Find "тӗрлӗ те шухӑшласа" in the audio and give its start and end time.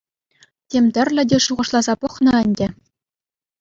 0.93-1.93